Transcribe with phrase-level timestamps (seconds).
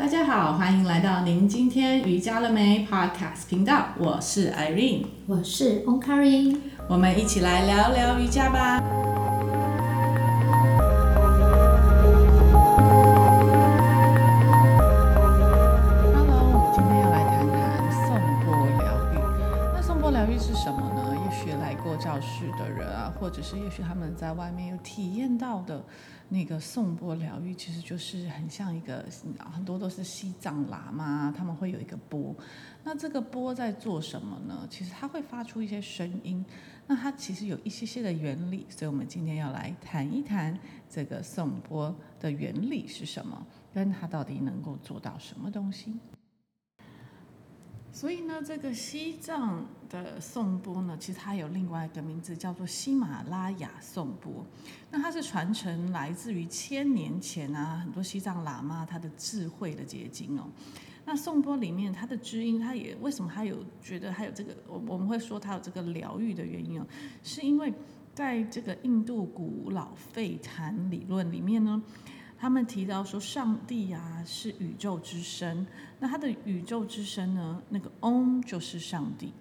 [0.00, 6.56] 大家好，欢迎来到您今天瑜伽了没 Podcast 频道，我是 Irene，我是 Onkari，
[6.88, 8.82] 我们一起来聊聊瑜伽吧。
[23.18, 25.84] 或者是也许他们在外面有体验到的
[26.32, 29.04] 那个颂钵疗愈，其实就是很像一个，
[29.52, 32.34] 很多都是西藏喇嘛，他们会有一个钵。
[32.84, 34.66] 那这个钵在做什么呢？
[34.70, 36.44] 其实它会发出一些声音，
[36.86, 40.56] 那它其实有一些些的原理，所以我们今天要来谈一谈
[40.88, 43.44] 这个颂钵的原理是什么，
[43.74, 45.98] 跟它到底能够做到什么东西。
[47.92, 54.46] 所以呢，这个西藏的颂钵呢，其实它有另外一个名字，叫做喜马拉雅颂钵。
[54.90, 60.48] 那它是传承来自于千年前啊，很多西藏喇嘛他的智慧的结晶哦。
[61.04, 66.86] 那颂钵里面它的知音，它也为什么它有觉得它有这个，我我们会说它有这个疗愈的原因哦，
[67.22, 67.72] 是因为
[68.14, 71.82] 在这个印度古老吠檀理论里面呢。
[72.40, 75.66] 他们提到说，上帝啊是宇宙之声，
[75.98, 79.34] 那他的宇宙之声呢，那个嗡就是上帝。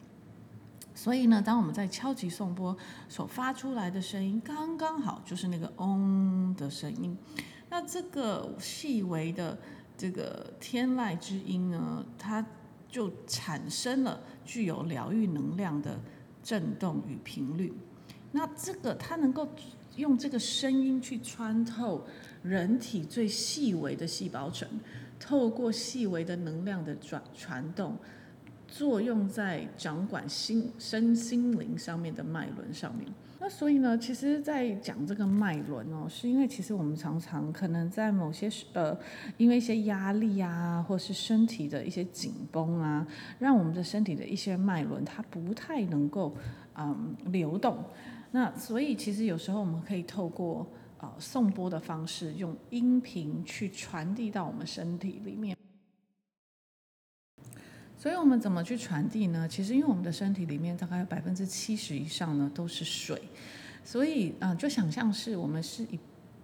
[0.94, 2.75] 所以呢，当我们在敲击颂钵
[3.08, 7.17] 所发出来的声音，刚刚好就是那个嗡的声音。
[7.70, 9.58] 那这个细微的
[9.97, 12.45] 这个天籁之音呢，它
[12.89, 15.97] 就产生了具有疗愈能量的
[16.44, 17.73] 震动与频率。
[18.33, 19.47] 那这个它能够
[19.95, 22.06] 用这个声音去穿透。
[22.42, 24.66] 人体最细微的细胞层，
[25.20, 27.98] 透过细微的能量的转传动，
[28.66, 33.06] 作用在掌管心身心灵上面的脉轮上面。
[33.42, 38.98] 那所以呢，其实，在讲这个脉轮哦，是因为其实我们常常可能在某些呃，
[39.36, 43.06] 因为一些压力啊，或是身体的一些紧绷啊，
[43.38, 46.34] 让我们的身体的一些脉轮它不太能够
[46.76, 47.83] 嗯流动。
[48.32, 50.67] 那所以其实有时候我们可以透过。
[51.02, 55.56] 呃，颂钵的方式，用音频去传递到我们身体里面。
[57.98, 59.48] 所以我们怎么去传递呢？
[59.48, 63.22] 其实因为我们的身体里面大概有百分之七十以上呢都是水，
[63.82, 65.98] 所以啊，就想象是我们是一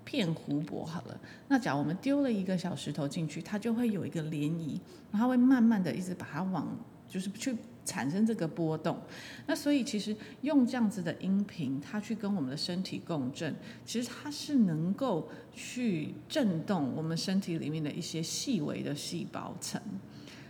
[0.05, 1.19] 片湖泊好了。
[1.49, 4.79] 那假如我们丢了一个小石头进去，它就会有一个涟漪，
[5.11, 6.65] 然后会慢慢的一直把它往，
[7.07, 7.55] 就是去。
[7.87, 8.99] 产生这个波动，
[9.45, 13.53] 那所以其实用这样子的音频，它去跟我们的身体共振，
[13.85, 19.79] 其实它是能够去震动我们身体里面的一些细微的细胞层。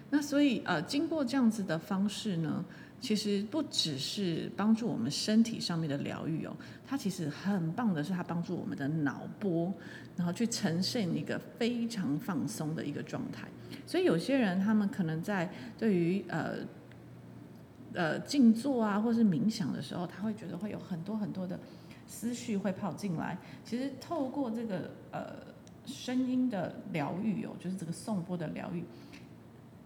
[0.10, 2.64] 那所以呃，经过这样子的方式呢，
[3.02, 6.56] 其实不只是帮助我们身体上面的疗愈哦，
[6.88, 9.74] 它其实很棒的是它帮助我们的脑波，
[10.16, 13.46] 然后去呈现一个非常放松的一个状态。
[13.86, 16.58] 所以有些人他们可能在对于呃。
[17.98, 21.58] 呃，静坐啊，或是冥想的时候，他会觉得会有很多很多的
[22.06, 23.38] 思绪会跑进来。
[23.64, 25.38] 其实透过这个呃
[25.86, 28.84] 声音的疗愈哦，就是这个颂钵的疗愈，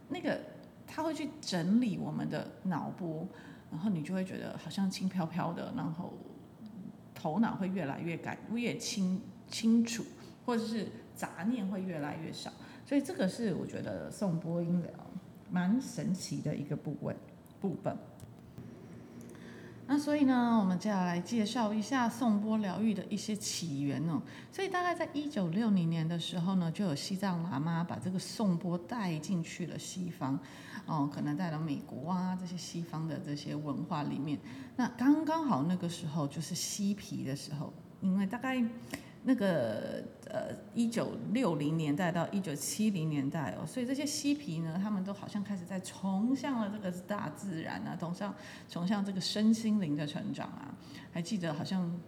[0.08, 0.42] 那个
[0.88, 3.28] 他会去整理我们的脑波，
[3.70, 6.12] 然后你就会觉得好像轻飘飘的，然后
[7.14, 10.04] 头脑会越来越感越清清楚，
[10.48, 12.52] 或者是杂念会越来越少。
[12.90, 14.92] 所以这个是我觉得颂钵音疗
[15.52, 17.16] 蛮神奇的一个部位。
[17.62, 17.96] 部分，
[19.86, 24.22] 那所以呢，我们接下来介绍一下颂钵疗愈的一些起源哦。
[24.50, 30.40] 所以大概在一九六零年的时候呢，就有西藏喇嘛把这个颂钵带进去了西方，
[30.86, 34.40] 哦，可能带到美国啊这些西方的这些文化里面。
[34.78, 37.72] 那刚刚好那个时候就是嬉皮的时候，
[38.02, 38.66] 因为大概。
[39.24, 48.34] 那个呃，一九六零年代到一九七零年代哦，所以这些嬉皮呢，他们都好像开始在崇尚了这个大自然啊，崇尚
[48.70, 50.74] 崇尚这个身心灵的成长啊。
[51.12, 52.00] 还记得好像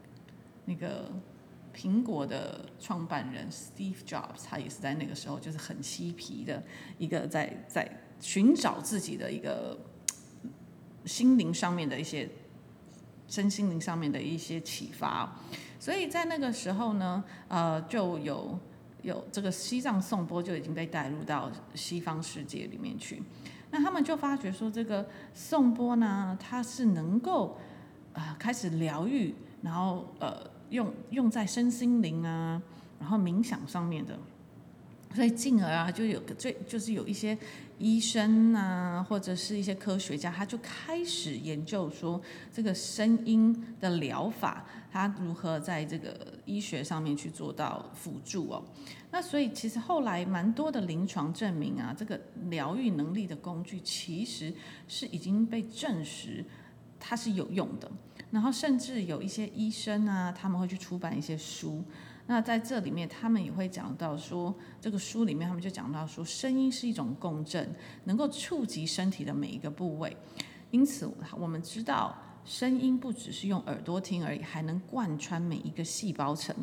[0.66, 1.12] 那个
[1.76, 6.64] 苹果的创办人 Steve Jobs，他也是在那个时候就是很嬉皮的
[6.98, 7.90] 一个在在
[8.20, 9.78] 寻找自己的一个
[11.06, 12.30] 心灵上面的一些
[13.32, 15.28] 身心灵上面的一些启发。
[15.80, 18.60] 所以在那个时候呢，呃，就有
[19.02, 23.24] 有这个西藏颂钵就已经被带入到西方世界里面去。
[23.72, 27.58] 那他们就发觉说，这个颂钵呢，它是能够、
[28.14, 30.38] 呃、开始疗愈，然后呃
[30.70, 32.62] 用用在身心灵啊，
[33.00, 34.20] 然后冥想上面的。
[35.14, 37.38] 所以进而啊，就有个最就是有一些
[37.78, 42.22] 医生啊，或者是一些科学家，他就开始研究说
[42.54, 48.64] 这个声音的疗法，它如何在这个医学上面去做到辅助哦。
[49.12, 52.20] 那所以其实后来蛮多的临床证明啊，这个
[52.50, 54.54] 疗愈能力的工具其实
[54.88, 56.46] 是已经被证实
[57.00, 57.92] 它是有用的。
[58.30, 61.84] 然后甚至有一些医生啊，他们会去出版一些书。
[62.28, 67.74] 那在这里面，他们也会讲到说，这个书里面他们就讲到说，声音是一种共振，
[68.06, 70.16] 能够触及身体的每一个部位。
[70.70, 72.16] 因此，我们知道
[72.46, 76.56] 声音不只是用耳朵听而已，还能贯穿每一个细胞层。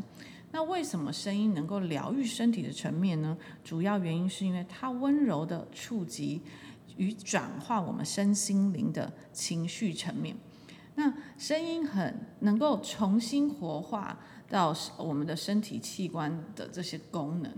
[0.50, 3.37] 那为什么声音能够疗愈身体的层面呢？
[3.62, 6.40] 主要原因是因为它温柔地触及
[6.96, 10.34] 与转化我们身心灵的情绪层面。
[10.94, 14.19] 那声音很能够重新活化
[14.49, 17.53] 到我们的身体器官的这些功能，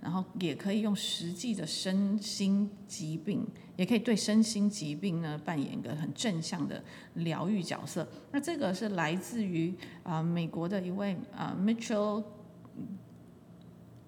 [0.00, 3.46] 然后也可以用实际的身心疾病，
[3.76, 6.82] 也可以对身心疾病呢扮演一个很正向的
[7.14, 8.06] 疗愈角色。
[8.30, 12.22] 那这个是来自于啊美国的一位啊 Mitchell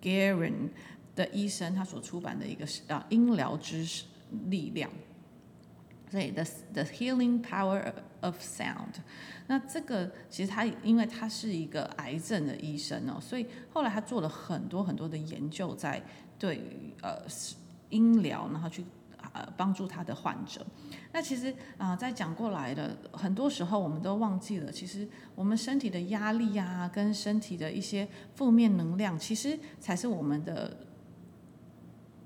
[0.00, 0.68] Garin
[1.16, 4.04] 的医生，他所出版的一个啊音疗知识
[4.48, 4.88] 力量。
[6.10, 8.94] 所以 the the healing power of sound，
[9.46, 16.02] 那这个其实他因为他是一个癌症的医生哦，所以后来他做了很多很多的研究，在
[16.38, 17.22] 对于呃
[17.90, 18.84] 音疗，然后去
[19.32, 20.66] 呃帮助他的患者。
[21.12, 30.76] 那其实啊、在讲过来的很多时候，我们都忘记了，其实我们身体的压力啊，跟身体的一些负面能量，其实才是我们的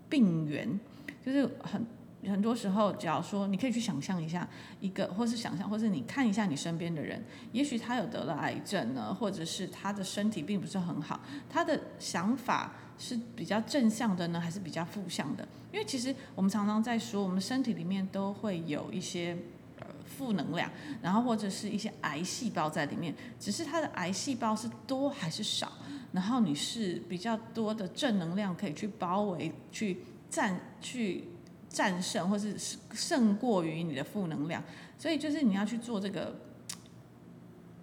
[0.08, 0.80] 病源，
[1.24, 1.86] 就是很。
[2.30, 4.48] 很多时候，假如说你可以去想象一下
[4.80, 7.20] 一个，或是想象，或是你看一下你身边的人，
[7.50, 11.20] 也许他有得了癌症呢，或者是他的身体并不是很好，
[11.50, 15.46] 他的想法是比较正向的呢，还是比较负向的？
[15.72, 19.36] 因为其实我们常常在说，我们身体里面都会有一些
[19.80, 20.70] 呃负能量，
[21.02, 25.72] 然后或者是一些癌细胞在里面，只是它的癌细胞是多还是少，
[26.12, 29.98] 然后你是比较多的正能量可以去包围、去
[30.30, 31.24] 占、去。
[31.72, 32.54] 战胜，或是
[32.92, 34.62] 胜过于你的负能量，
[34.98, 36.36] 所以就是你要去做这个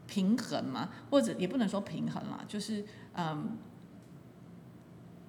[0.05, 3.57] 平衡嘛，或者也不能说平衡啦，就是嗯，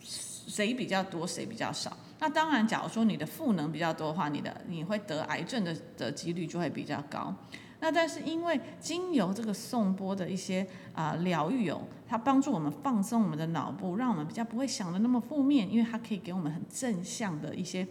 [0.00, 1.96] 谁比较多，谁比较少。
[2.18, 7.34] 那当然，假如说你的负能比较多的话，你的你会得癌症的的几率就会比较高。
[7.80, 17.86] 那但是因为经由这个颂钵的一些啊疗愈哦，它帮助我们放松我们的脑部，让我们比较不会想的那么负面，因为它可以给我们很正向的一些。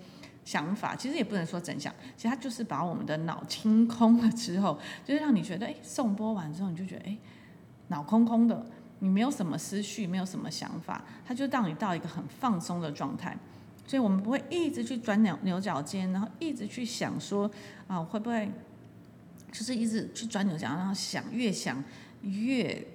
[0.50, 7.16] 想法其实也不能说正向，其实它就是把我们的脑清空了之后，就是让你觉得，哎，颂钵完之后你就觉得，哎，
[7.90, 8.66] 脑空空的，
[8.98, 13.38] 你没有什么思绪，没有什么想法，它就让你到一个很放松的状态。
[13.86, 17.50] 所以我们不会一直去转牛牛角尖，然后一直去想说，
[17.86, 18.52] 啊，会不会
[19.52, 21.84] 就是一直去转牛角，然后想越想
[22.24, 22.88] 越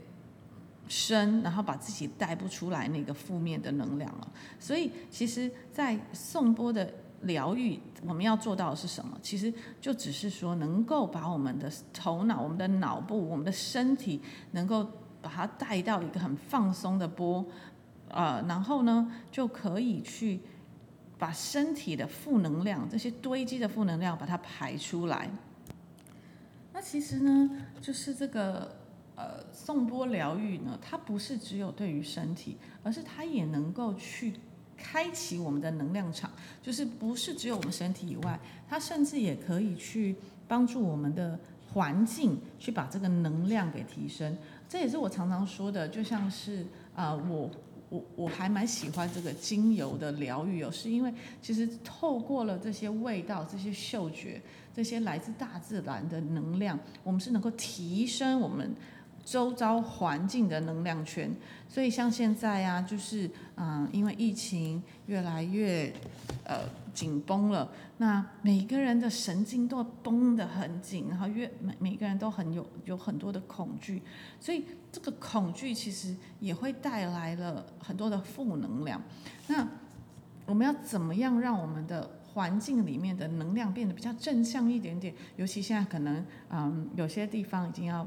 [0.88, 4.28] 深，然后把自己带不出来那个负面的能量了。
[4.58, 6.92] 所以其实，在颂钵的
[7.24, 9.18] 疗愈我们要做到的是什么？
[9.22, 14.20] 其实就只是说，能够把我们的头脑、我们的脑部、我们的身体，
[14.52, 14.84] 能够
[15.22, 17.44] 把它带到一个很放松的波，
[18.08, 20.40] 呃，然后呢，就可以去
[21.18, 25.30] 把身体的负能量、这些堆积的负能量，把它排出来。
[26.72, 27.50] 那其实呢，
[27.80, 28.76] 就是这个
[29.16, 34.34] 呃，颂钵疗愈呢，它不是只有对于身体，而是它也能够去。
[34.76, 36.30] 开启我们的能量场，
[36.62, 40.14] 就是不是只有我们身体以外，它甚至也可以去
[40.46, 41.38] 帮助我们的
[41.72, 44.36] 环境去把这个能量给提升。
[44.68, 47.50] 这也是我常常说的，就像是啊、我
[47.88, 54.40] 我我还蛮喜欢这个精油的疗愈哦，是因为其实透过了这些味道、这些嗅觉、
[54.74, 58.74] 这些来自大自然的能量，我们是能够提升我们。
[59.24, 61.34] 周遭环境的能量圈，
[61.66, 65.90] 所以像现在啊，就是嗯，因为疫情越来越
[66.44, 66.60] 呃
[66.92, 74.02] 紧绷了，那每个人的神经都绷得很紧，然后越每每个人都很有有很多的恐惧，
[74.38, 79.00] 所以这个恐惧其实也会带来了很多的负能量。
[79.46, 79.66] 那
[80.44, 85.14] 我们要怎么样让我们的环境里面的能量变得比较正向一点点？
[85.36, 88.06] 尤其现在可能嗯，有些地方已经要。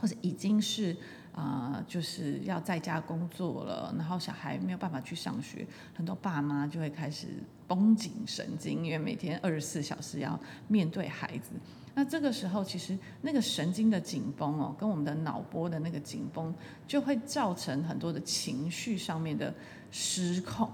[0.00, 0.96] 或者已经是
[1.32, 5.64] 啊、就是要在家工作了，然后小孩没有办法去上学，
[5.94, 7.28] 很多爸妈就会开始
[7.68, 11.52] 绷紧神经，因为每天二十四小时要面对孩子。
[11.94, 16.52] 那这个时候，其实那个神经的紧绷哦，跟我们的脑波的那个紧绷，
[16.86, 19.54] 就会造成很多的情绪上面的
[19.90, 20.68] 失控。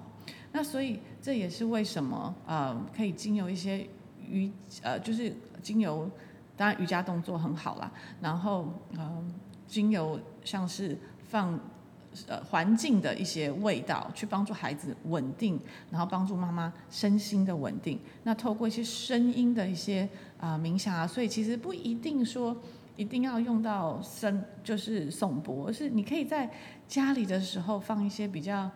[0.52, 3.87] 那所以这也是为什么呃，可以经由一些
[4.26, 4.50] 瑜
[4.83, 6.11] 呃，就是经由
[6.56, 9.25] 当然瑜伽动作很好啦，然后呃，
[9.66, 11.58] 精油像是放。
[12.28, 15.60] 呃，环境的一些味道，去帮助孩子稳定，
[15.90, 18.00] 然后帮助妈妈身心的稳定。
[18.22, 20.08] 那透过一些声音的一些
[20.40, 22.56] 啊、冥想啊，所以其实不一定说
[22.96, 26.50] 一定要用到声，就是颂钵，而是你可以在
[26.88, 28.70] 家里的时候放一些比较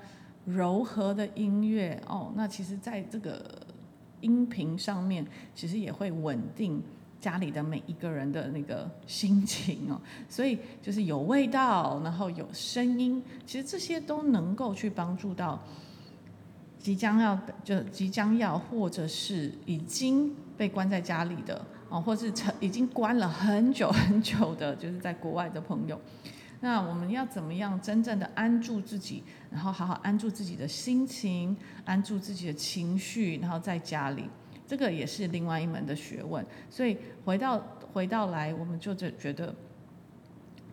[0.45, 2.31] 柔和的音乐哦。
[2.37, 3.43] 那其实在这个
[4.21, 6.83] 音频上面，其实也会稳定。
[7.21, 15.63] 家里的每一个人的那个心情哦， 所以就是有味道，然后有声音，其实这些都能够去帮助到
[16.79, 26.01] 即将要就即将要或者是已经被关在家里的哦，或是成已经关了很久很久的，就是在国外的朋友。
[26.63, 34.25] 那我们要怎么样真正的安住自己，然后好好安住自己的心情，安住自己的情绪，然后在家里。
[34.71, 37.61] 这个也是另外一门的学问，所以回到
[37.93, 39.53] 回到来，我们就觉得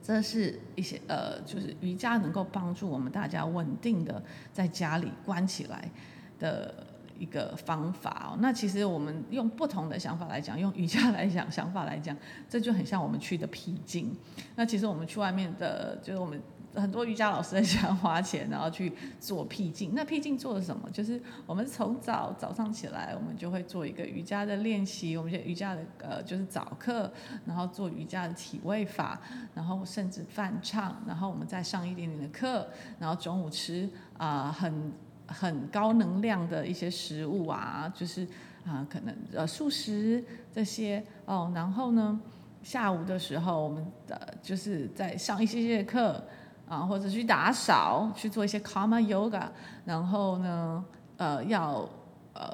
[0.04, 4.24] 这是一些呃，就是瑜伽能够帮助我们大家稳定的
[4.54, 5.90] 在家里关起来
[6.38, 6.86] 的
[7.18, 8.38] 一个方法哦。
[8.40, 12.16] 那其实我们用不同的想法来讲，用瑜伽来讲想法来讲，
[12.48, 14.16] 这就很像我们去的僻静。
[14.56, 16.40] 那其实我们去外面的，就是我们。
[16.80, 19.92] 很多瑜伽老师很喜欢花钱，然后去做僻静。
[19.96, 20.90] 那僻静做的什么？
[20.92, 25.18] 就是我们从早早上起来，我们就会做一个瑜伽的练习。
[25.18, 27.12] 我们瑜伽的呃就是早课，
[27.46, 29.20] 然后做瑜伽的体位法，
[29.56, 32.68] 然后甚至梵唱，然后我们再上一点点的课，
[33.00, 34.92] 然后中午吃啊、很
[35.26, 38.28] 很高能量的一些食物啊，就是
[38.66, 41.52] 啊、可能呃素食这些哦。
[41.56, 42.20] 然后呢，
[42.62, 46.24] 下午的时候我们呃就是在上一些些课。
[46.68, 49.48] 啊，或者去打扫，去做一些 Karma Yoga，
[49.86, 50.84] 然后呢，
[51.18, 51.88] 呃，要
[52.34, 52.54] 呃，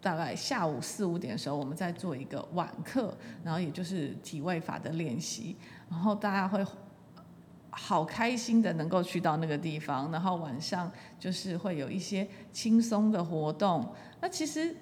[0.00, 5.56] 大概下午四五点的时候，我们再做一个晚课，然后也就是体位法的练习，
[5.88, 6.64] 然后大家会
[7.70, 14.76] 好开心的能够去到那个地方，然后晚上就是会有一些轻松的活动，那其实。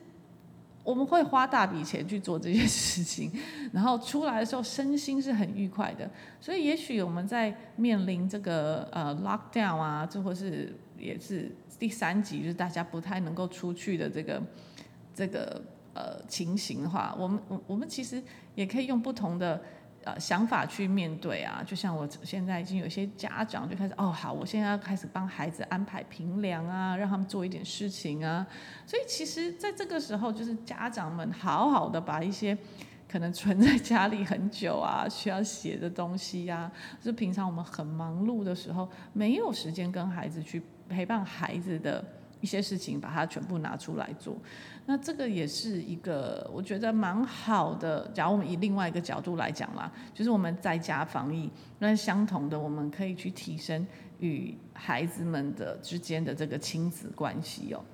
[0.82, 3.30] 我们会花大笔钱去做这些事情，
[3.72, 6.08] 然后出来的时候身心是很愉快的。
[6.40, 14.42] 所以也许我们在面临这个呃 lockdown 啊，这或是也是第三集，就是大家不太能够出去的这个
[15.14, 15.62] 这个
[15.94, 18.22] 呃情形的话，我们我我们其实
[18.54, 19.60] 也可以用不同的。
[20.02, 28.46] 呃，想法去面对啊，就像我现在已经有些家长就开始哦，好，我现在要开始帮孩子安排评量啊，让他们做一点事情啊。
[28.86, 32.56] 所以其实，在这个时候，就是家长们好好的把一些
[33.06, 42.02] 可能存在家里很久啊， 需要写的东西、啊，就是平常我们很忙碌的时候，没有时间跟孩子去陪伴孩子的。
[42.40, 44.34] 一些事情把它全部拿出来做，
[44.86, 48.08] 那这个也是一个我觉得蛮好的。
[48.14, 53.86] 假如我们以另外一个角度来讲啦，就是我们在家防疫，那相同的，我们可以去提升
[54.20, 57.84] 与孩子们的之间的这个亲子关系哦。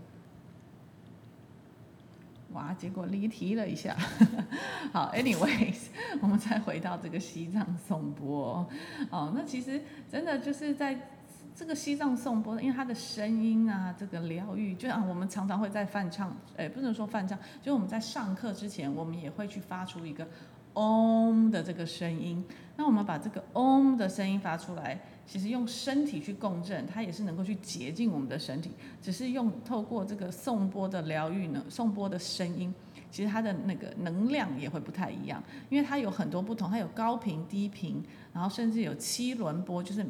[2.53, 3.97] 哇，结果离题了一下。
[4.93, 5.89] 好，anyways，
[6.23, 8.65] 我们再回到这个西藏颂钵
[9.11, 11.11] 哦，那其实真的就是在。
[11.57, 20.29] 这个西藏颂钵，因为它的声音啊，这个疗愈，就像我们常常会在梵唱，诶，不能说梵唱，就是我们在上课之前，我们也会去发出一个
[20.75, 22.45] 嗡的这个声音。
[22.77, 28.73] 那我们把这个嗡的声音发出来，其实用身体去共振，它也是能够去洁净我们的身体。
[29.01, 32.73] 只是用透过这个颂钵的疗愈呢，颂钵的声音。
[33.11, 40.05] 其实它的那个能量也会不太一样，因为它有很多不同，它有高频、低频，然后甚至有七轮波，就是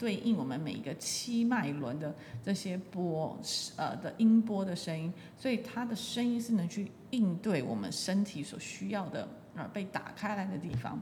[0.00, 3.38] 对应我们每一个七脉轮的这些波，
[3.76, 10.98] 呃的音波的声音，所以它的声音是能去应对我们身体所需要的，呃被打开来的地方。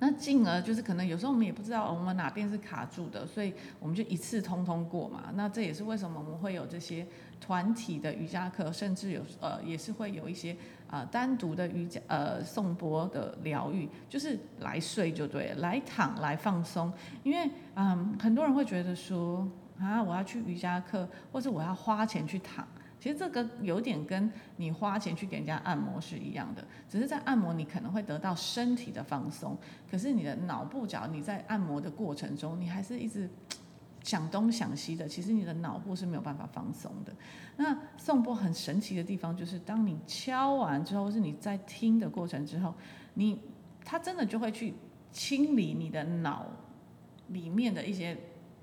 [0.00, 5.30] 那进而就是可能有时候我们也不知道我们哪边是卡住的，所以我们就一次通通过嘛。
[5.34, 7.06] 那这也是为什么我们会有这些
[7.38, 10.56] 团体的瑜伽课，甚至有呃也是会有一些
[10.90, 16.92] 啊、单独的瑜伽呃颂钵的疗愈，就是来睡就对了，来躺来放松。
[17.22, 22.66] 因为嗯很多人会觉得说啊我要去瑜伽课，或者我要花钱去躺。
[22.98, 29.56] 其实这个有点跟你花钱去给人家按摩是一样的，只是在按摩你可能会得到身体的放松，
[29.90, 33.26] 可是你的脑部角你在按摩的过程中，你还是一直
[34.02, 37.12] 想东想西的，其实你的脑部是没有办法放松的。
[37.56, 42.74] 那颂钵很神奇的地方，就是当你敲完之后，或是你在听的过程之后，
[43.12, 43.38] 你
[43.84, 44.72] 它真的就会去
[45.12, 46.46] 清理你的脑
[47.28, 48.16] 里面的一些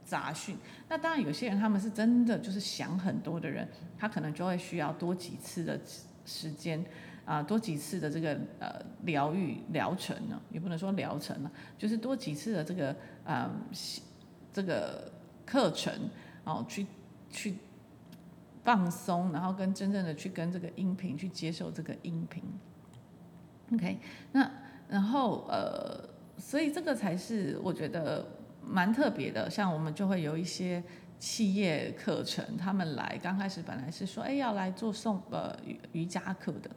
[0.04, 0.58] 杂讯。
[0.90, 5.80] 那当然，有些人他们是真的就是想很多的人，他可能就会需要多几次的
[6.26, 6.84] 时间
[7.26, 13.48] 啊，多几次的这个呃疗愈疗程呢，也不能说疗程了，就是多几次的这个呃
[14.52, 15.16] 这个。
[15.48, 15.92] 课程，
[16.44, 16.86] 哦，去
[17.30, 17.56] 去
[18.64, 22.44] 放松，然后跟真正的去跟这个音频去接受这个音频
[23.74, 23.98] ，OK，
[24.34, 24.52] 那
[24.90, 25.98] 然后呃，
[26.38, 28.26] 所以这个才是我觉得
[28.62, 29.50] 蛮特别的。
[29.50, 30.84] 像我们就会有一些
[31.18, 36.70] 企业课程，他们来刚开始本来是说，哎，要来做送呃瑜瑜伽课的，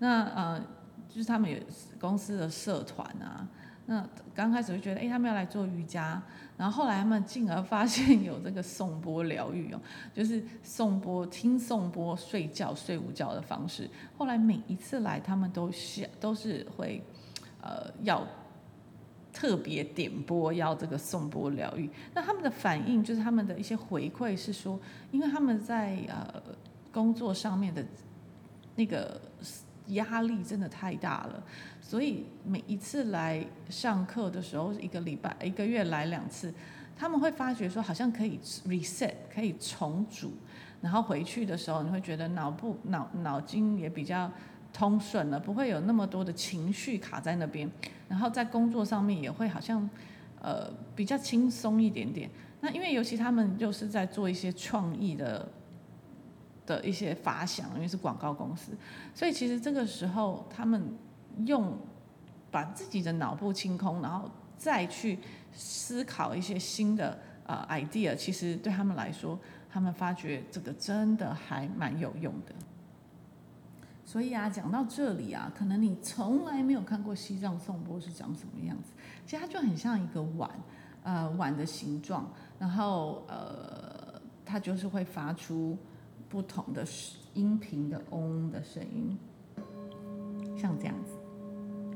[0.00, 0.60] 那呃
[1.08, 1.56] 就是他们有
[2.00, 3.46] 公司的社团啊。
[3.90, 6.22] 那刚开始就觉得，哎，他们要来做瑜伽，
[6.58, 9.80] 然后后来他们进而发现有这个颂钵疗愈哦，
[10.12, 13.88] 就是颂钵听颂钵睡觉睡午觉的方式。
[14.18, 17.02] 后来每一次来，他们都是都是会，
[17.62, 18.26] 呃，要
[19.32, 21.88] 特别点播要这个颂钵疗愈。
[22.12, 24.78] 那他们的反应就是他们的一些回馈是说，
[25.10, 26.42] 因为他们在呃
[26.92, 27.82] 工作上面的
[28.76, 29.18] 那个。
[29.88, 31.42] 压力真的太大了，
[31.80, 36.52] 所以每一次来上课的时候，一个礼拜、一个月来两次，
[36.96, 40.32] 他们会发觉说好像可以 reset，可以重组，
[40.80, 44.30] 然后回去的时候，你会觉得脑部脑脑筋也比较
[44.72, 47.70] 通顺了，不会有那么多的情绪卡在那边，
[48.08, 49.88] 然后在工作上面也会好像
[50.40, 52.30] 呃比较轻松一点点。
[52.60, 55.48] 那因为尤其他们就是在做一些创意的。
[56.68, 58.72] 的一些发想，因为是广告公司，
[59.14, 60.94] 所以其实这个时候他们
[61.46, 61.78] 用
[62.50, 65.18] 把自己的脑部清空，然后再去
[65.54, 69.38] 思考一些新的呃 idea，其实对他们来说，
[69.70, 72.54] 他们发觉这个真的还蛮有用的。
[74.04, 78.92] 所以啊，讲到这里啊，可能你从来没有看过西藏颂钵是长什么样子，
[79.24, 80.50] 其实它就很像一个碗，
[81.02, 85.78] 呃，碗的形状，然后呃，它就是会发出。
[86.28, 86.86] 不同的
[87.34, 89.16] 音频的嗡的声音，
[90.56, 91.12] 像这样子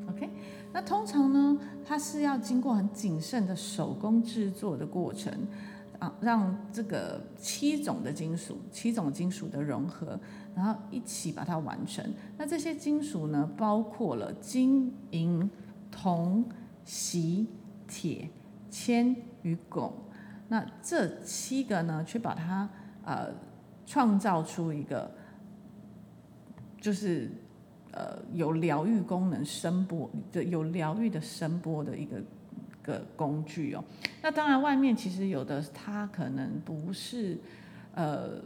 [0.08, 0.30] ，OK。
[0.72, 5.30] 那通常呢，它是要经过很谨慎的手工制作的过程
[5.98, 10.18] 啊，让这个七种的金属、七种金属的融合，
[10.54, 12.02] 然后一起把它完成。
[12.38, 15.50] 那这些金属呢，包括了金、银、
[15.90, 16.42] 铜、
[16.86, 17.46] 锡、
[17.86, 18.30] 铁、
[18.70, 19.92] 铅与汞。
[20.48, 22.66] 那这七个呢，去把它
[23.04, 23.28] 呃。
[23.86, 25.10] 创造出一个，
[26.80, 27.30] 就是
[27.92, 32.22] 呃有疗愈功能声波的有疗愈的声波的一个
[32.82, 33.84] 个工具哦。
[34.22, 37.38] 那当然，外面其实有的它可能不是
[37.94, 38.40] 呃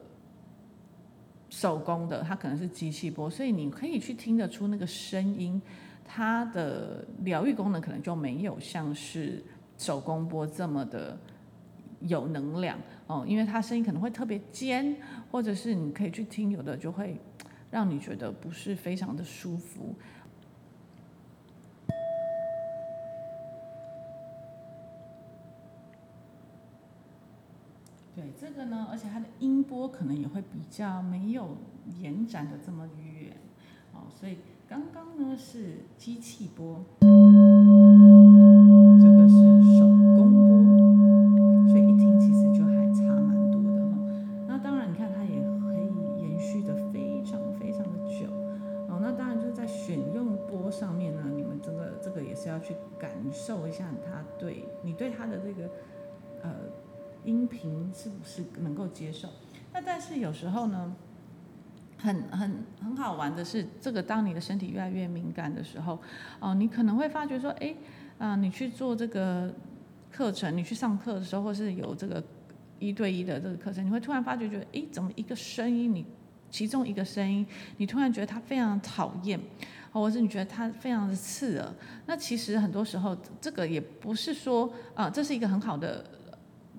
[1.49, 5.61] 手工的，它可能是机器波，所以你可以去听得出那个声音，
[6.05, 9.42] 它的疗愈功能可能就没有像是
[9.79, 11.18] 手工波这么的
[12.01, 14.97] 有能量哦，因为它声音可能会特别尖。
[15.29, 17.21] 或者是你可以去听，有的就会
[17.71, 19.95] 让你觉得不是非常的舒服。
[28.15, 31.57] 对这个呢，而且它的音波可能也会比较没有
[32.01, 33.37] 延展的这么远，
[33.93, 36.83] 哦，所以刚刚呢是机器波。
[58.07, 59.29] 是不是能够接受？
[59.73, 60.95] 那但是有时候呢，
[61.99, 65.99] 很很很好玩的是，这个当你的身体越来越敏感的时候，
[66.38, 67.75] 哦、你可能会发觉说，哎，
[68.19, 69.53] 啊、你去做这个
[70.12, 72.23] 课程，你去上课的时候，或是有这个
[72.79, 76.07] 一对一的这个课程，你会突然发觉觉得，哎，怎么一个声音，你
[76.49, 77.45] 其中一个声音，
[77.79, 79.40] 你突然觉得它非常讨厌。
[79.92, 81.73] 或者是你觉得它非常的刺耳，
[82.05, 86.05] 那其实很多时候这个也不是说啊，这是一个很好的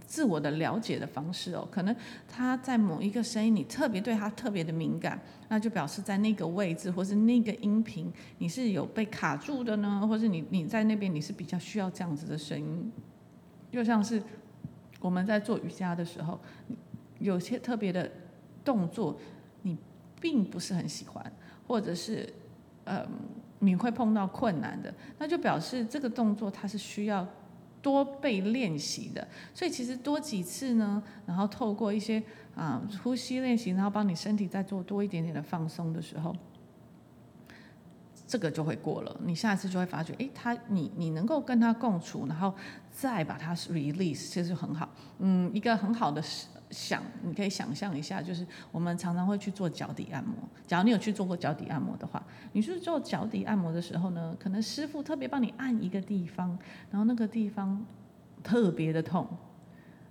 [0.08, 1.68] 自我的了解的方式哦。
[1.70, 1.96] 可能
[2.28, 12.92] 他在某一个声音，你特别对他特别的敏感，那就表示在那个位置或是那个音频，你是有被卡住的呢，或是你你在那边你是比较需要这样子的声音，
[13.72, 14.20] 就像是
[15.00, 16.40] 我们在做瑜伽的时候，
[17.20, 18.10] 有些特别的
[18.64, 19.16] 动作
[19.62, 19.78] 你
[20.20, 21.32] 并不是很喜欢，
[21.68, 22.28] 或者是。
[22.90, 23.06] 嗯，
[23.60, 27.28] 你会碰到困难的，那就表示这个动作它是需要
[27.88, 29.26] 多被练习的。
[29.54, 32.22] 所以其实多几次呢，然后透过一些
[32.54, 36.36] 啊呼吸练习，然后帮你身体再做多一点点的放松的时候。
[38.30, 42.54] 这个就会过了，你下一次就会发觉，诶，他你你能够跟他共处，然后
[42.92, 44.90] 再把它 release，其实很好。
[45.20, 46.22] 嗯，一个很好的
[46.70, 50.36] 想，你可以想象一下，就是我们常常会去做脚底按摩。
[50.66, 56.58] 假如你有去做过脚底按摩的话，你去做脚底按摩的时候呢，可能师傅特别帮你按一个地方，
[56.92, 57.86] 然后那个地方
[58.44, 59.28] 特别的痛，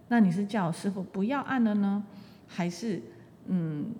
[0.08, 2.04] 那你是叫师傅不要按了呢，
[2.46, 3.02] 还是
[3.46, 3.92] 嗯，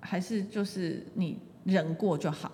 [0.00, 2.50] 还是就是你忍过就好？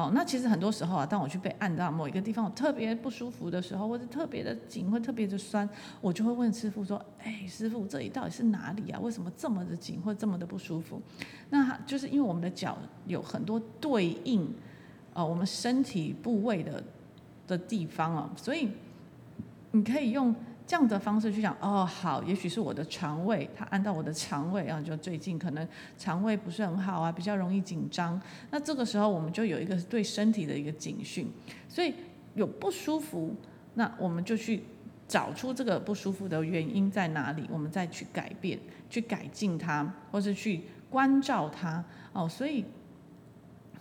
[0.00, 5.68] 哦，那其实很多时候啊，当我去被按到某一个地方我特别不舒服的时候，或者特别的紧，或特别的酸，
[6.00, 8.98] 我就会问师傅说：“哎，师傅，这里到底是哪里啊？
[9.00, 11.00] 为什么这么的紧，或这么的不舒服？”
[11.50, 14.48] 那就是因为我们的脚有很多对应，
[15.12, 16.82] 呃，我们身体部位的
[17.46, 18.70] 的地方啊，所以
[19.72, 20.34] 你可以用。
[20.70, 25.66] 这样的方式去讲哦，好，也许是我的肠胃，它按到我的肠胃啊，就最近可能
[25.98, 28.22] 肠胃不是很好啊，比较容易紧张。
[28.52, 31.28] 那这个时候我们就有一个对身体的一个警讯，
[31.68, 31.92] 所以
[32.36, 33.34] 有不舒服，
[33.74, 34.62] 那我们就去
[35.08, 38.56] 找出这个不舒服的原因在哪里，我们再去改变、
[38.88, 42.28] 去改进它，或是去关照它哦。
[42.28, 42.64] 所以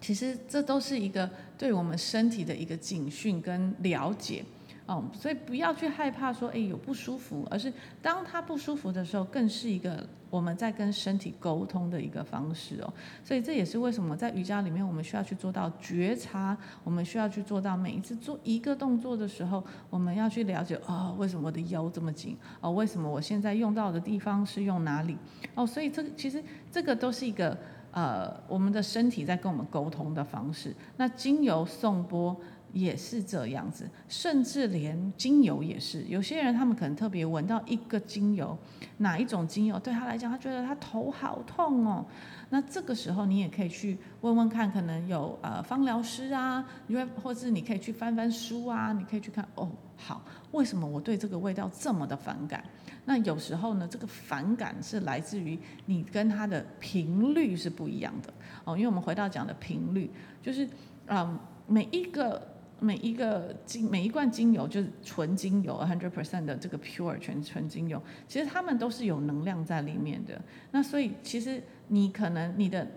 [0.01, 4.43] 其实这都是一个对我们身体的一个警讯跟了解。
[4.89, 7.71] 哦，所以不要去害怕说，哎，有不舒服，而是
[8.01, 12.91] 当他不舒服的时候，更是一个我们在跟身体沟通的一个方式哦。
[13.23, 22.35] 所以这也是为什么在瑜伽里面，我们需要去做到觉察，我们需要去做到每一次做一个动作的时候，我们要去了解，哦，为什么我的腰这么紧？
[22.59, 25.15] 哦，为什么我现在用到的地方是用哪里？
[25.53, 27.55] 哦，所以这个其实这个都是一个
[27.91, 30.75] 呃，我们的身体在跟我们沟通的方式。
[30.97, 32.35] 那经由颂钵。
[32.71, 36.03] 也是这样子，甚至连精油也是。
[36.03, 38.57] 有些人他们可能特别闻到一个精油，
[38.97, 42.05] 哪一种精油对他来讲，他觉得他头好痛哦。
[42.51, 52.63] 那这个时候你也可以去问问看，可能有呃芳疗师啊，因为或是你可以去翻翻书啊，你可以去看哦，好，为什么我对这个味道这么的反感？
[53.05, 58.33] 那有时候呢，这个反感是来自于你跟它的频率是不一样的
[58.65, 58.75] 哦。
[58.75, 60.67] 因为我们回到讲的频率，就是
[61.07, 62.58] 嗯、每一个。
[62.79, 70.41] 每一个精每一罐精油就是纯精油，hundred percent 的这个 pure 全纯精油，其实它们都是有能量在里面的。
[70.71, 72.87] 那所以其实你可能你的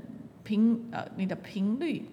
[0.44, 2.08] 频呃你的频率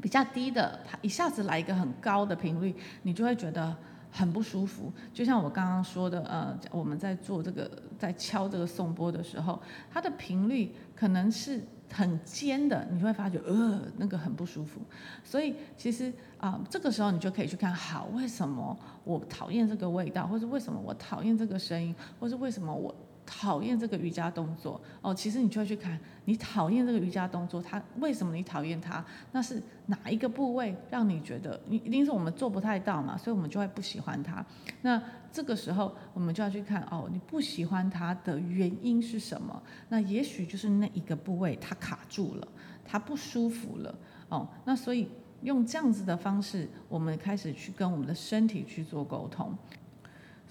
[0.00, 3.76] 比较低的，它一下子来一个很高的频率，你就会觉得
[4.10, 4.92] 很不舒服。
[5.12, 9.60] 就像我刚刚说的，呃，我们在做这个在敲这个颂钵的时候，
[9.90, 11.62] 它的频率可能是。
[11.92, 14.80] 很尖的，你会发觉呃那个很不舒服，
[15.22, 22.92] 所以其实啊、这个时候你就可以去看，好，为什么我讨厌这个味道，或是为什么我讨厌这个声音，或是为什么我
[23.24, 29.04] 讨厌这个瑜伽动作哦，其实你就会去看，你讨厌这个瑜伽动作，它为什么你讨厌它？
[29.32, 34.44] 那是哪一个部位让你觉得你一定是我们做不太到嘛，所以我们就会不喜欢它。
[34.82, 39.62] 那这个时候我们就要去看哦，你不喜欢它的原因是什么？
[39.88, 42.48] 那也许就是那一个部位它卡住了，
[42.84, 43.94] 它不舒服了
[44.28, 44.46] 哦。
[44.64, 45.08] 那所以
[45.42, 49.56] 用这样子的方式，我们开始去跟我们的身体去做沟通。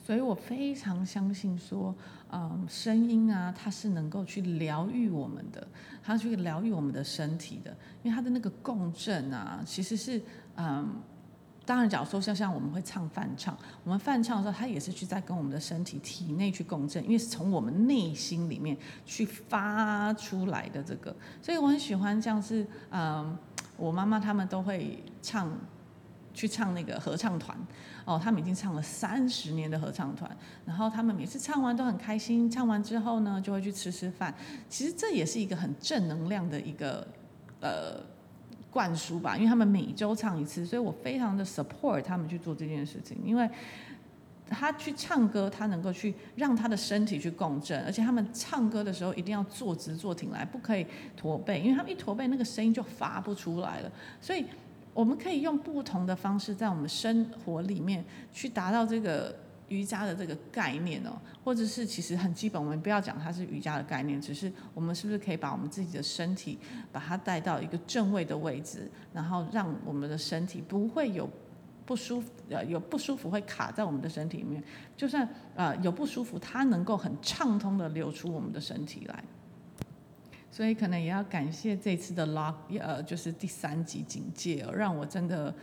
[0.04, 1.96] 所以我非常相信说，
[2.32, 5.66] 嗯，声音啊，它是能够去疗愈我们的，
[6.04, 10.20] 它去疗愈我们的身体的，因为它的那个共振啊，其实是，
[10.56, 10.90] 嗯，
[11.66, 23.38] 当然，假如说像像我们会唱翻唱，我们翻唱的时候，它也是去在跟我们的身体体内去共振，因为是从我们内心里面去发出来的这个，所以我很喜欢像是，嗯，
[23.78, 25.52] 我妈妈他们都会唱。
[26.34, 27.58] 去唱那个合唱团，
[28.06, 30.30] 哦，他们已经唱了三十年的合唱团，
[30.66, 34.34] 然后他们每次唱完都很开心，唱完之后呢，就会去吃吃饭。
[34.70, 37.06] 其实这也是一个很正能量的一个
[37.60, 38.02] 呃
[38.72, 43.50] 灌输吧，因为他们每周唱一次，所以我非常的 support 他们去做这件事情，因为
[44.50, 53.92] 他去唱歌，他能够去让他的身体去共振，而且他们唱歌的时候一定要坐直坐挺来，不可以驼背，因为他们一驼背，那个声音就发不出来了，
[54.22, 54.46] 所以。
[54.94, 59.34] 我们可以用不同的方式，在我们生活里面去达到这个
[59.70, 61.12] 瑜伽的这个概念哦，
[61.44, 66.60] 或者是其实很基本，我们不要讲它是瑜伽的概念，只是我们是不是可以把我们自己的身体
[66.92, 71.30] 把它带到一个正位的位置，然后让我们的身体不会有
[71.86, 74.62] 不舒服，呃，有不舒服会卡在我们的身体里面，
[74.98, 79.24] 就算呃有不舒服，它能够很畅通的流出我们的身体来。
[80.52, 85.56] 所以可能也要感谢这次的 lock，呃，就是第三级警戒，让我真的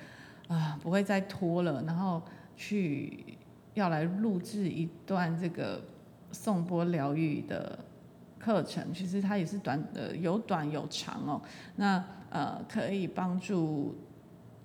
[0.49, 2.23] 啊、不会再拖了，然后
[2.57, 3.37] 去
[3.75, 5.85] 要来录制一段这个
[6.33, 7.79] 颂钵疗愈的
[8.39, 11.43] 课程，其实它也是短呃，有短有长哦。
[11.77, 13.95] 那呃，可以帮助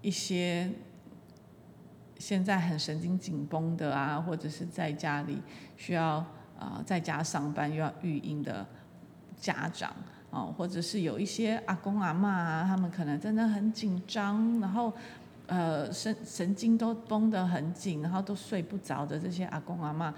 [0.02, 0.72] 一些
[2.18, 5.42] 现在很神经紧绷的啊，或者是在家里
[5.76, 6.26] 需要
[6.58, 8.66] 啊、在家上班又要育婴的
[9.36, 9.94] 家长
[10.34, 14.92] 哦，或者是有一些阿公阿嬷啊，他们可能真的很紧张，然后
[15.48, 20.14] 呃神神经都绷得很紧，然后都睡不着的这些阿公阿嬷，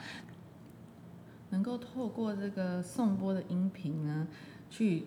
[1.49, 4.25] 能够透过这个颂钵的音频呢，
[4.69, 5.05] 去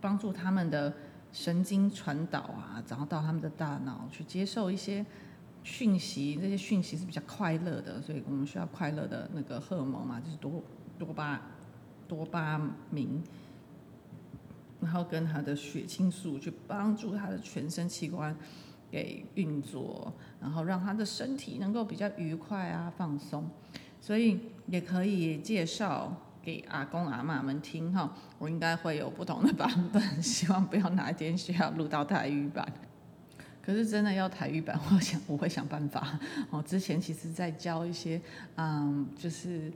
[0.00, 0.92] 帮助他们的。
[1.32, 5.06] 神经传导啊，然后到他们的大脑去接受一些
[5.62, 10.60] 讯息，这些讯息是比较快乐的，所以我们需要快乐的那个荷尔蒙嘛，就是多
[10.98, 11.40] 多巴
[12.08, 13.22] 多巴明，
[14.80, 18.36] 然后跟他的血清素去帮助他的全身器官
[18.90, 23.48] 给运作，然后让他的身体能够比较愉快啊放松，
[24.00, 26.16] 所以也可以介绍。
[26.42, 32.66] 给阿公阿妈们听哈，我应该会有不同的版本，希望不要哪一天需要录到台语版。
[33.62, 36.18] 可是真的要台语版，我想我会想办法。
[36.48, 38.18] 哦，之前其实在教一些，
[38.56, 39.70] 嗯，就是。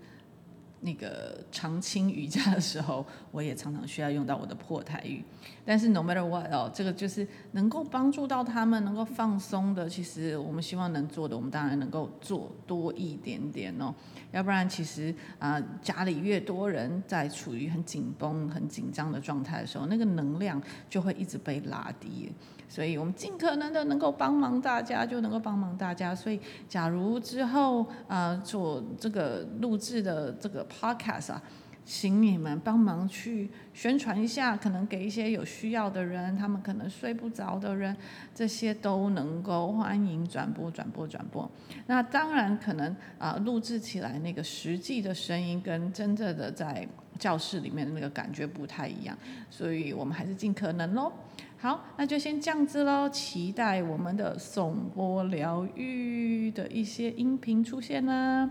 [0.84, 5.24] 那个长青瑜伽的时候，我也常常需要用到我的破台语。
[5.64, 9.88] 但是 no matter what 哦，这个就是能够帮助到他们，能够放松的。
[9.88, 13.94] 其实我们希望能做的，我们当然能够做多一点点哦。
[14.30, 22.30] 要不然，其实啊、家里越多人在处于很紧绷、很紧张的状态的时候，那个能量就会一直被拉低。
[22.66, 26.14] 所以我们尽可能的能够帮忙大家，就能够帮忙大家。
[26.14, 31.42] 所以，假如之后啊、做这个录制的这个 podcast 啊，
[31.84, 37.96] 请你们帮忙去宣传一下，可能给一些有需要的人，他们可能睡不着的人，
[38.34, 41.50] 这些都能够欢迎转播、转播、转播。
[41.86, 46.86] 那当然可能啊、录制起来那个实际的声音跟真正的在
[47.18, 49.16] 教室里面的那个感觉不太一样，
[49.50, 51.12] 所以我们还是尽可能喽。
[51.58, 53.08] 好，那就先这样子喽。
[53.08, 58.50] 期待我们的颂钵疗愈的一些音频出现啦。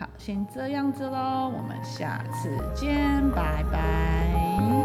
[0.00, 4.79] 好先这样子喽我们下次见拜拜。